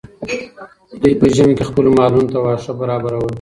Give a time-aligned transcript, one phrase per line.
[1.01, 3.29] دوی په ژمي کې خپلو مالونو ته واښه برابرول.